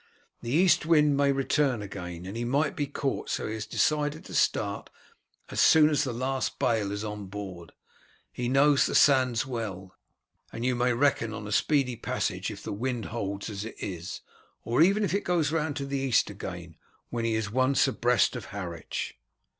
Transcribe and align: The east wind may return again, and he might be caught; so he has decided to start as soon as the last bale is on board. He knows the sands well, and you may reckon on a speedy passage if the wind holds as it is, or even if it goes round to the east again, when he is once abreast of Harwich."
The 0.41 0.49
east 0.49 0.83
wind 0.87 1.15
may 1.15 1.31
return 1.31 1.83
again, 1.83 2.25
and 2.25 2.35
he 2.35 2.43
might 2.43 2.75
be 2.75 2.87
caught; 2.87 3.29
so 3.29 3.45
he 3.45 3.53
has 3.53 3.67
decided 3.67 4.25
to 4.25 4.33
start 4.33 4.89
as 5.49 5.59
soon 5.61 5.91
as 5.91 6.03
the 6.03 6.11
last 6.11 6.57
bale 6.57 6.91
is 6.91 7.03
on 7.03 7.27
board. 7.27 7.71
He 8.31 8.49
knows 8.49 8.87
the 8.87 8.95
sands 8.95 9.45
well, 9.45 9.93
and 10.51 10.65
you 10.65 10.73
may 10.73 10.91
reckon 10.93 11.35
on 11.35 11.45
a 11.45 11.51
speedy 11.51 11.97
passage 11.97 12.49
if 12.49 12.63
the 12.63 12.73
wind 12.73 13.05
holds 13.13 13.47
as 13.47 13.63
it 13.63 13.75
is, 13.77 14.21
or 14.63 14.81
even 14.81 15.03
if 15.03 15.13
it 15.13 15.23
goes 15.23 15.51
round 15.51 15.75
to 15.75 15.85
the 15.85 15.99
east 15.99 16.31
again, 16.31 16.77
when 17.11 17.23
he 17.23 17.35
is 17.35 17.51
once 17.51 17.87
abreast 17.87 18.35
of 18.35 18.45
Harwich." 18.45 19.19